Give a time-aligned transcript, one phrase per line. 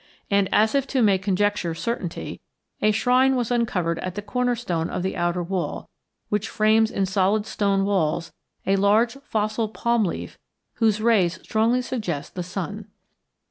[0.31, 2.41] And, as if to make conjecture certainty,
[2.81, 5.89] a shrine was uncovered on the corner stone of the outer wall
[6.29, 8.33] which frames in solid stone walls
[8.65, 10.39] a large fossil palm leaf
[10.77, 12.87] whose rays strongly suggest the sun!